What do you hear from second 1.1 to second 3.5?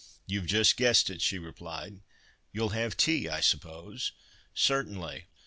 it," she replied. "You'll have tea, I